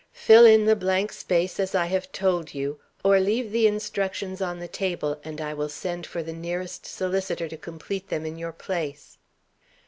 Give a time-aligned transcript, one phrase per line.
[0.13, 2.79] Fill in the blank space as I have told you.
[3.05, 7.47] Or leave the instructions on the table, and I will send for the nearest solicitor
[7.47, 9.19] to complete them in your place."